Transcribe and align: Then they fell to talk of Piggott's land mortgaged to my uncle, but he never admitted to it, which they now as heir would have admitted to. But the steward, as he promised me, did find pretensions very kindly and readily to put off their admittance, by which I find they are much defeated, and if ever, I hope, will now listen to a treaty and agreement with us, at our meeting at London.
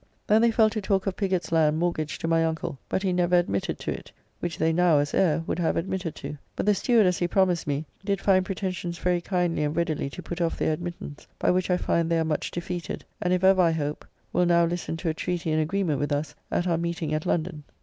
Then 0.25 0.41
they 0.41 0.49
fell 0.49 0.71
to 0.71 0.81
talk 0.81 1.05
of 1.05 1.15
Piggott's 1.15 1.51
land 1.51 1.77
mortgaged 1.77 2.21
to 2.21 2.27
my 2.27 2.43
uncle, 2.43 2.79
but 2.89 3.03
he 3.03 3.13
never 3.13 3.37
admitted 3.37 3.77
to 3.81 3.91
it, 3.91 4.11
which 4.39 4.57
they 4.57 4.73
now 4.73 4.97
as 4.97 5.13
heir 5.13 5.43
would 5.45 5.59
have 5.59 5.77
admitted 5.77 6.15
to. 6.15 6.39
But 6.55 6.65
the 6.65 6.73
steward, 6.73 7.05
as 7.05 7.19
he 7.19 7.27
promised 7.27 7.67
me, 7.67 7.85
did 8.03 8.19
find 8.19 8.43
pretensions 8.43 8.97
very 8.97 9.21
kindly 9.21 9.63
and 9.63 9.75
readily 9.75 10.09
to 10.09 10.23
put 10.23 10.41
off 10.41 10.57
their 10.57 10.73
admittance, 10.73 11.27
by 11.37 11.51
which 11.51 11.69
I 11.69 11.77
find 11.77 12.09
they 12.09 12.17
are 12.17 12.25
much 12.25 12.49
defeated, 12.49 13.05
and 13.21 13.31
if 13.31 13.43
ever, 13.43 13.61
I 13.61 13.73
hope, 13.73 14.03
will 14.33 14.47
now 14.47 14.65
listen 14.65 14.97
to 14.97 15.09
a 15.09 15.13
treaty 15.13 15.51
and 15.51 15.61
agreement 15.61 15.99
with 15.99 16.11
us, 16.11 16.33
at 16.49 16.65
our 16.65 16.79
meeting 16.79 17.13
at 17.13 17.27
London. 17.27 17.61